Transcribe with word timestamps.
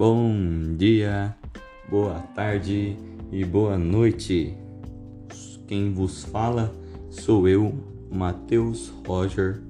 Bom 0.00 0.32
dia, 0.78 1.36
boa 1.86 2.20
tarde 2.34 2.96
e 3.30 3.44
boa 3.44 3.76
noite. 3.76 4.56
Quem 5.68 5.92
vos 5.92 6.24
fala 6.24 6.72
sou 7.10 7.46
eu, 7.46 7.74
Matheus 8.10 8.90
Roger, 9.06 9.60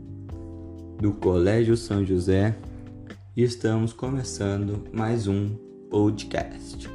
do 1.00 1.10
Colégio 1.14 1.76
São 1.76 2.06
José, 2.06 2.56
e 3.36 3.42
estamos 3.42 3.92
começando 3.92 4.84
mais 4.92 5.26
um 5.26 5.48
podcast. 5.90 6.88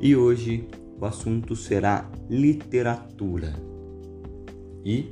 E 0.00 0.14
hoje 0.14 0.68
o 1.00 1.06
assunto 1.06 1.56
será 1.56 2.08
literatura. 2.28 3.56
E 4.84 5.10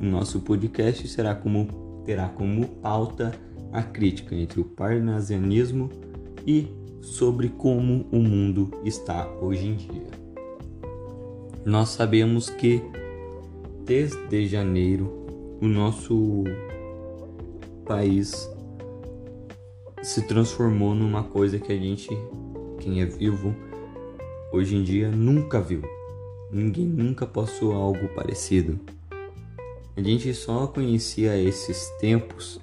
nosso 0.00 0.38
podcast 0.38 1.08
será 1.08 1.34
como 1.34 2.02
terá 2.04 2.28
como 2.28 2.68
pauta 2.76 3.34
a 3.72 3.82
crítica 3.82 4.36
entre 4.36 4.60
o 4.60 4.64
parnasianismo 4.64 5.90
e 5.90 6.09
sobre 7.00 7.48
como 7.48 8.06
o 8.10 8.18
mundo 8.18 8.70
está 8.84 9.28
hoje 9.40 9.66
em 9.66 9.76
dia. 9.76 10.06
Nós 11.64 11.90
sabemos 11.90 12.48
que 12.48 12.82
desde 13.84 14.46
janeiro 14.46 15.58
o 15.60 15.66
nosso 15.66 16.44
país 17.84 18.50
se 20.02 20.22
transformou 20.22 20.94
numa 20.94 21.24
coisa 21.24 21.58
que 21.58 21.72
a 21.72 21.76
gente, 21.76 22.08
quem 22.78 23.02
é 23.02 23.04
vivo, 23.04 23.54
hoje 24.52 24.76
em 24.76 24.82
dia 24.82 25.10
nunca 25.10 25.60
viu. 25.60 25.82
Ninguém 26.50 26.86
nunca 26.86 27.26
passou 27.26 27.72
algo 27.72 28.08
parecido. 28.14 28.80
A 29.96 30.00
gente 30.00 30.32
só 30.32 30.66
conhecia 30.66 31.36
esses 31.36 31.90
tempos 32.00 32.58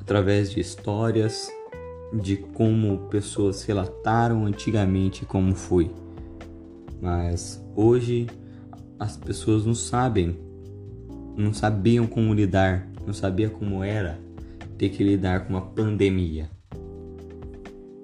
através 0.00 0.50
de 0.50 0.60
histórias, 0.60 1.50
de 2.12 2.36
como 2.36 3.08
pessoas 3.08 3.62
relataram 3.64 4.46
antigamente 4.46 5.24
como 5.24 5.54
foi. 5.54 5.90
Mas 7.00 7.62
hoje 7.76 8.26
as 8.98 9.16
pessoas 9.16 9.64
não 9.64 9.74
sabem, 9.74 10.36
não 11.36 11.52
sabiam 11.52 12.06
como 12.06 12.34
lidar, 12.34 12.88
não 13.06 13.12
sabia 13.12 13.48
como 13.48 13.82
era 13.84 14.18
ter 14.76 14.88
que 14.90 15.02
lidar 15.04 15.46
com 15.46 15.54
uma 15.54 15.62
pandemia. 15.62 16.50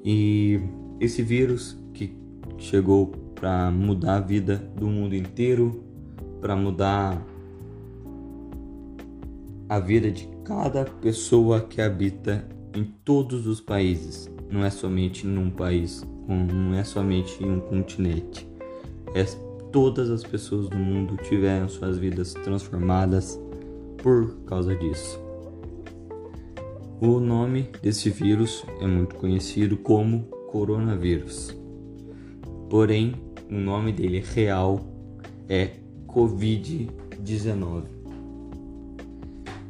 E 0.05 0.61
esse 1.01 1.23
vírus 1.23 1.79
que 1.93 2.15
chegou 2.59 3.07
para 3.35 3.71
mudar 3.71 4.17
a 4.17 4.21
vida 4.21 4.57
do 4.77 4.87
mundo 4.87 5.15
inteiro, 5.15 5.83
para 6.41 6.55
mudar 6.55 7.25
a 9.69 9.81
vida 9.81 10.11
de 10.11 10.29
cada 10.45 10.85
pessoa 10.85 11.61
que 11.61 11.81
habita 11.81 12.47
em 12.75 12.85
todos 12.85 13.47
os 13.47 13.61
países. 13.61 14.31
Não 14.51 14.65
é 14.65 14.71
somente 14.71 15.27
num 15.27 15.51
país, 15.51 16.07
não 16.29 16.75
é 16.75 16.85
somente 16.85 17.43
em 17.43 17.51
um 17.51 17.61
continente. 17.61 18.47
É, 19.15 19.25
todas 19.71 20.11
as 20.11 20.23
pessoas 20.23 20.69
do 20.69 20.77
mundo 20.77 21.17
tiveram 21.17 21.69
suas 21.69 21.99
vidas 21.99 22.35
transformadas 22.35 23.41
por 23.99 24.37
causa 24.47 24.75
disso. 24.75 25.19
O 27.01 27.21
nome 27.21 27.69
desse 27.83 28.09
vírus 28.11 28.65
é 28.81 28.87
muito 28.87 29.17
conhecido 29.17 29.77
como 29.77 30.25
coronavírus. 30.51 31.57
Porém, 32.71 33.15
o 33.51 33.55
nome 33.55 33.93
dele 33.93 34.21
real 34.21 34.85
é 35.49 35.73
Covid-19. 36.07 37.85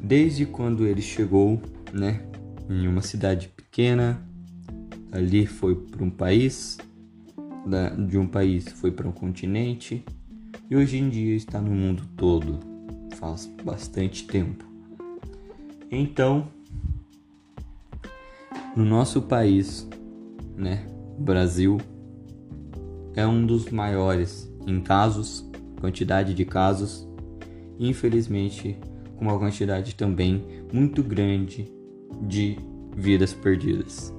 Desde 0.03 0.45
quando 0.45 0.87
ele 0.87 1.01
chegou, 1.01 1.61
né, 1.93 2.21
em 2.69 2.87
uma 2.89 3.03
cidade 3.03 3.49
pequena, 3.49 4.23
ali 5.13 5.47
foi 5.47 5.75
para 5.75 6.03
um 6.03 6.11
país, 6.11 6.79
de 8.09 8.19
um 8.19 8.27
país 8.27 8.69
foi 8.73 8.91
para 8.91 9.09
um 9.09 9.13
continente. 9.13 10.05
E 10.71 10.77
hoje 10.77 10.99
em 10.99 11.09
dia 11.09 11.35
está 11.35 11.61
no 11.61 11.71
mundo 11.71 12.05
todo, 12.17 12.59
faz 13.17 13.47
bastante 13.63 14.27
tempo. 14.27 14.65
Então, 15.91 16.49
no 18.75 18.85
nosso 18.85 19.23
país, 19.23 19.89
né, 20.57 20.87
Brasil, 21.19 21.79
é 23.15 23.27
um 23.27 23.45
dos 23.47 23.71
maiores 23.71 24.51
em 24.67 24.81
casos, 24.81 25.49
quantidade 25.81 26.35
de 26.35 26.45
casos, 26.45 27.07
infelizmente 27.79 28.77
com 29.17 29.27
uma 29.27 29.39
quantidade 29.39 29.95
também 29.95 30.45
muito 30.73 31.03
grande 31.03 31.74
de 32.23 32.57
vidas 32.97 33.33
perdidas. 33.33 34.13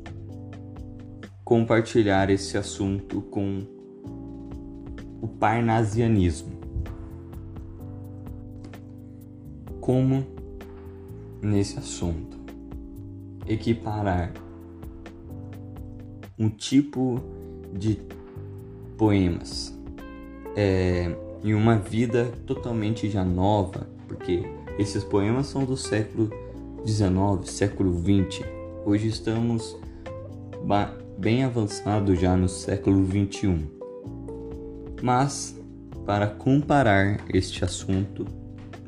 compartilhar 1.44 2.31
esse 2.31 2.59
assunto 2.59 3.22
com 3.22 3.78
o 5.28 5.37
parnasianismo. 5.39 6.53
Como 9.81 10.27
nesse 11.43 11.78
assunto 11.78 12.37
equiparar 13.47 14.33
um 16.38 16.49
tipo 16.49 17.21
de 17.72 18.00
poemas 18.97 19.77
é, 20.56 21.15
em 21.44 21.55
uma 21.55 21.77
vida 21.77 22.27
totalmente 22.47 23.09
já 23.09 23.25
nova, 23.25 23.87
porque 24.06 24.43
esses 24.78 25.05
poemas 25.05 25.47
são 25.47 25.65
do 25.65 25.77
século 25.77 26.31
XIX, 26.87 27.50
século 27.50 27.94
XX. 27.94 28.44
Hoje 28.84 29.09
estamos 29.09 29.77
bem 31.19 31.44
avançado 31.44 32.15
já 32.15 32.37
no 32.37 32.49
século 32.49 33.05
21. 33.05 33.78
Mas, 35.03 35.59
para 36.05 36.27
comparar 36.27 37.21
este 37.33 37.65
assunto, 37.65 38.27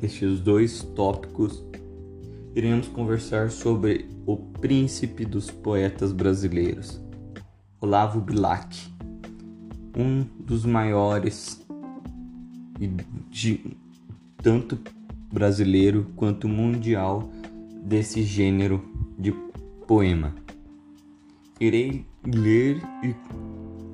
estes 0.01 0.39
dois 0.39 0.81
tópicos, 0.95 1.63
iremos 2.55 2.87
conversar 2.87 3.49
sobre 3.49 4.09
o 4.25 4.35
príncipe 4.35 5.25
dos 5.25 5.49
poetas 5.49 6.11
brasileiros, 6.11 6.99
Olavo 7.79 8.19
Bilac, 8.19 8.77
um 9.95 10.25
dos 10.39 10.65
maiores 10.65 11.65
de 13.29 13.77
tanto 14.41 14.77
brasileiro 15.31 16.07
quanto 16.15 16.47
mundial 16.47 17.29
desse 17.83 18.23
gênero 18.23 18.83
de 19.17 19.31
poema. 19.87 20.33
Irei 21.59 22.05
ler 22.25 22.81
e 23.03 23.15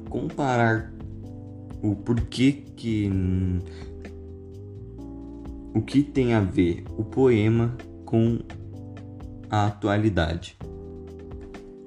comparar 0.09 0.91
o 1.81 1.95
porquê 1.95 2.51
que 2.75 3.09
o 5.73 5.81
que 5.81 6.01
tem 6.01 6.33
a 6.33 6.41
ver 6.41 6.83
o 6.97 7.03
poema 7.03 7.77
com 8.05 8.39
a 9.49 9.67
atualidade. 9.67 10.57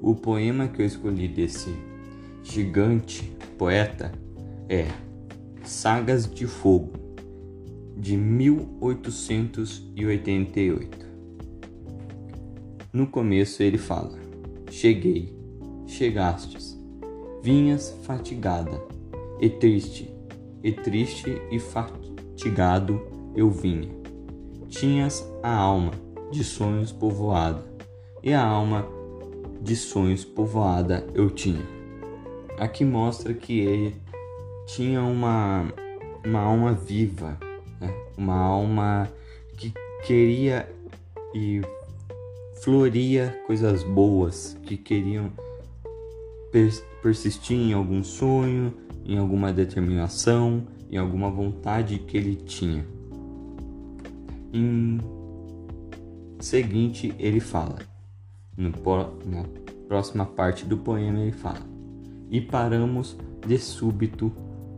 O 0.00 0.14
poema 0.14 0.68
que 0.68 0.80
eu 0.80 0.86
escolhi 0.86 1.28
desse 1.28 1.74
gigante 2.42 3.30
poeta 3.58 4.10
é 4.68 4.86
Sagas 5.64 6.32
de 6.32 6.46
Fogo, 6.46 6.92
de 7.96 8.16
1888. 8.16 11.10
No 12.92 13.06
começo 13.06 13.62
ele 13.62 13.78
fala: 13.78 14.18
Cheguei 14.70 15.34
chegastes. 15.86 16.78
Vinhas 17.42 17.96
fatigada, 18.02 18.78
e 19.40 19.48
triste, 19.48 20.14
e 20.62 20.72
triste 20.72 21.30
e 21.50 21.58
mitigado 22.40 23.00
eu 23.34 23.50
vinha. 23.50 23.88
Tinhas 24.68 25.26
a 25.42 25.54
alma 25.54 25.92
de 26.30 26.42
sonhos 26.44 26.92
povoada, 26.92 27.64
e 28.22 28.32
a 28.32 28.44
alma 28.44 28.86
de 29.60 29.76
sonhos 29.76 30.24
povoada 30.24 31.06
eu 31.14 31.30
tinha. 31.30 31.66
Aqui 32.58 32.84
mostra 32.84 33.34
que 33.34 33.60
ele 33.60 33.96
tinha 34.66 35.02
uma, 35.02 35.72
uma 36.24 36.40
alma 36.40 36.72
viva, 36.72 37.38
né? 37.80 37.92
uma 38.16 38.36
alma 38.36 39.10
que 39.56 39.72
queria 40.06 40.70
e 41.34 41.60
floria 42.62 43.38
coisas 43.46 43.82
boas, 43.82 44.56
que 44.64 44.76
queriam 44.76 45.32
persistir 47.02 47.56
em 47.56 47.72
algum 47.72 48.02
sonho, 48.02 48.74
em 49.04 49.18
alguma 49.18 49.52
determinação, 49.52 50.66
em 50.90 50.96
alguma 50.96 51.30
vontade 51.30 51.98
que 51.98 52.16
ele 52.16 52.36
tinha. 52.36 52.84
Em 54.52 54.98
seguinte, 56.40 57.14
ele 57.18 57.40
fala, 57.40 57.78
no, 58.56 58.70
na 58.70 59.44
próxima 59.86 60.26
parte 60.26 60.64
do 60.64 60.76
poema, 60.76 61.20
ele 61.20 61.32
fala: 61.32 61.60
E 62.30 62.40
paramos 62.40 63.16
de 63.46 63.58
súbito 63.58 64.32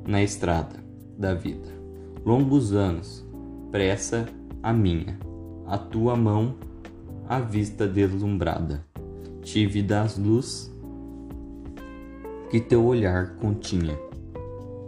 na 0.06 0.22
estrada 0.22 0.76
da 1.19 1.34
vida. 1.34 1.69
Longos 2.24 2.72
anos, 2.72 3.24
pressa 3.70 4.28
a 4.62 4.72
minha, 4.72 5.19
a 5.66 5.78
tua 5.78 6.14
mão, 6.16 6.54
a 7.28 7.40
vista 7.40 7.86
deslumbrada. 7.86 8.84
Tive 9.42 9.82
das 9.82 10.16
luz 10.16 10.72
que 12.50 12.60
teu 12.60 12.84
olhar 12.84 13.36
continha. 13.36 13.98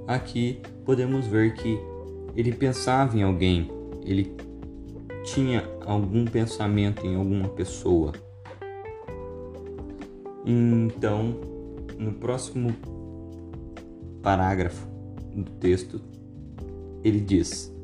Aqui 0.06 0.60
podemos 0.84 1.26
ver 1.26 1.54
que 1.54 1.78
ele 2.36 2.52
pensava 2.52 3.16
em 3.16 3.22
alguém, 3.22 3.70
ele 4.02 4.34
tinha 5.24 5.68
algum 5.86 6.24
pensamento 6.24 7.06
em 7.06 7.16
alguma 7.16 7.48
pessoa. 7.48 8.12
Então, 10.44 11.40
no 11.98 12.12
próximo 12.12 12.74
parágrafo 14.22 14.86
do 15.34 15.50
texto, 15.52 16.00
ele 17.02 17.20
diz: 17.20 17.74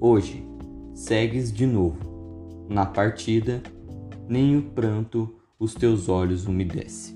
Hoje 0.00 0.44
segues 0.94 1.52
de 1.52 1.66
novo. 1.66 2.10
Na 2.68 2.86
partida, 2.86 3.62
nem 4.28 4.56
o 4.56 4.62
pranto 4.62 5.34
os 5.58 5.74
teus 5.74 6.08
olhos 6.08 6.46
umedece 6.46 7.14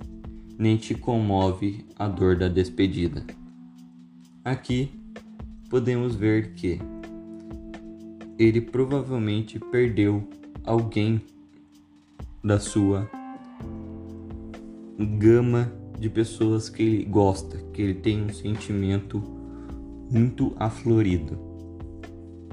nem 0.59 0.77
te 0.77 0.95
comove 0.95 1.85
a 1.99 2.09
dor 2.09 2.37
da 2.37 2.49
despedida. 2.49 3.25
Aqui 4.47 4.93
podemos 5.69 6.15
ver 6.15 6.53
que 6.55 6.79
ele 8.39 8.61
provavelmente 8.61 9.59
perdeu 9.59 10.23
alguém 10.63 11.21
da 12.45 12.61
sua 12.61 13.11
gama 15.19 15.73
de 15.99 16.09
pessoas 16.09 16.69
que 16.69 16.81
ele 16.81 17.05
gosta, 17.07 17.59
que 17.73 17.83
ele 17.83 17.95
tem 17.95 18.23
um 18.23 18.33
sentimento 18.33 19.21
muito 20.09 20.55
aflorido. 20.61 21.37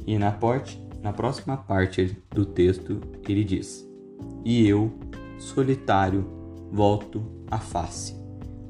E 0.07 0.17
na, 0.17 0.31
parte, 0.31 0.83
na 0.99 1.13
próxima 1.13 1.57
parte 1.57 2.17
do 2.31 2.43
texto 2.43 3.01
ele 3.29 3.43
diz: 3.43 3.87
E 4.43 4.67
eu, 4.67 4.91
solitário, 5.37 6.25
volto 6.71 7.23
a 7.51 7.59
face 7.59 8.15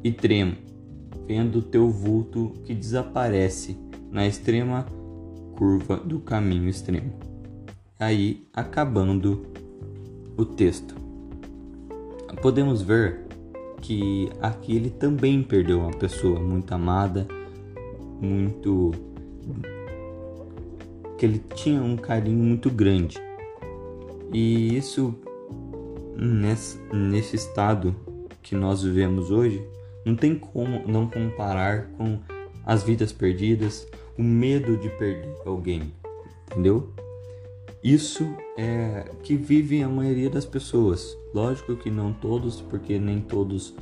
e 0.04 0.12
tremo, 0.12 0.58
vendo 1.27 1.62
teu 1.62 1.89
vulto 1.89 2.54
que 2.65 2.74
desaparece 2.74 3.77
na 4.12 4.27
extrema 4.27 4.86
curva 5.56 5.98
do 5.98 6.19
caminho 6.19 6.68
extremo. 6.69 7.13
Aí, 8.00 8.48
acabando 8.54 9.44
o 10.36 10.45
texto, 10.45 10.95
podemos 12.42 12.81
ver 12.81 13.21
que 13.81 14.30
aqui 14.42 14.75
ele 14.75 14.89
também 14.89 15.44
perdeu 15.44 15.80
uma 15.80 15.92
pessoa 15.92 16.39
muito 16.39 16.74
amada, 16.74 17.27
muito 18.21 18.92
que 21.18 21.25
ele 21.25 21.39
tinha 21.56 21.81
um 21.81 21.95
carinho 21.95 22.44
muito 22.44 22.69
grande. 22.69 23.18
E 24.33 24.75
isso 24.75 25.15
nesse, 26.18 26.80
nesse 26.92 27.36
estado 27.36 27.95
que 28.42 28.56
nós 28.56 28.83
vivemos 28.83 29.31
hoje, 29.31 29.65
não 30.05 30.15
tem 30.15 30.35
como 30.35 30.88
não 30.88 31.07
comparar 31.07 31.88
com 31.97 32.19
as 32.65 32.83
vidas 32.83 33.11
perdidas, 33.11 33.88
o 34.17 34.23
medo 34.23 34.77
de 34.77 34.89
perder 34.89 35.35
alguém, 35.45 35.94
entendeu? 36.51 36.94
Isso 37.83 38.33
é 38.57 39.11
que 39.23 39.35
vive 39.35 39.83
a 39.83 39.89
maioria 39.89 40.29
das 40.29 40.45
pessoas. 40.45 41.17
Lógico 41.33 41.75
que 41.75 41.91
não 41.91 42.13
todos, 42.13 42.61
porque 42.61 42.97
nem 42.97 43.19
todos 43.19 43.75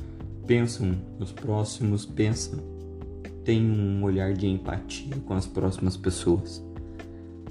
pensam 0.46 0.98
nos 1.18 1.30
próximos, 1.30 2.04
pensam, 2.04 2.58
tem 3.44 3.62
um 3.62 4.02
olhar 4.02 4.32
de 4.32 4.46
empatia 4.48 5.14
com 5.24 5.34
as 5.34 5.46
próximas 5.46 5.96
pessoas. 5.96 6.64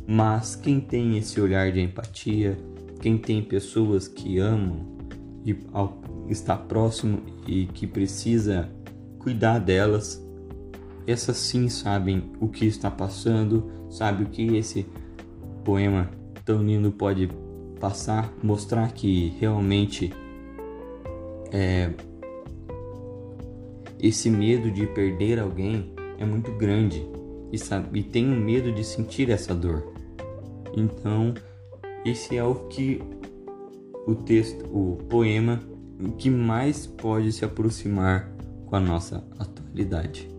Mas 0.05 0.55
quem 0.55 0.81
tem 0.81 1.17
esse 1.17 1.39
olhar 1.39 1.71
de 1.71 1.79
empatia, 1.79 2.57
quem 2.99 3.17
tem 3.17 3.41
pessoas 3.41 4.07
que 4.09 4.39
amam 4.39 4.85
e 5.45 5.55
ao 5.71 6.00
está 6.31 6.55
próximo 6.55 7.19
e 7.47 7.65
que 7.65 7.85
precisa 7.85 8.69
cuidar 9.19 9.59
delas, 9.59 10.25
essas 11.05 11.37
sim 11.37 11.69
sabem 11.69 12.31
o 12.39 12.47
que 12.47 12.65
está 12.65 12.89
passando, 12.89 13.69
sabe 13.89 14.23
o 14.23 14.27
que 14.27 14.55
esse 14.55 14.85
poema 15.63 16.09
tão 16.45 16.63
lindo 16.63 16.91
pode 16.91 17.29
passar, 17.79 18.31
mostrar 18.41 18.91
que 18.93 19.33
realmente 19.39 20.13
é, 21.51 21.91
esse 23.99 24.29
medo 24.29 24.71
de 24.71 24.87
perder 24.87 25.39
alguém 25.39 25.93
é 26.17 26.25
muito 26.25 26.51
grande 26.53 27.05
e, 27.51 27.57
sabe, 27.57 27.99
e 28.13 28.25
um 28.25 28.39
medo 28.39 28.71
de 28.71 28.83
sentir 28.83 29.29
essa 29.29 29.53
dor. 29.53 29.93
Então, 30.75 31.33
esse 32.05 32.37
é 32.37 32.43
o 32.43 32.55
que 32.69 33.01
o 34.07 34.15
texto, 34.15 34.65
o 34.65 34.97
poema 35.09 35.59
que 36.17 36.29
mais 36.29 36.87
pode 36.87 37.31
se 37.31 37.43
aproximar 37.43 38.29
com 38.65 38.75
a 38.75 38.79
nossa 38.79 39.23
atualidade. 39.37 40.30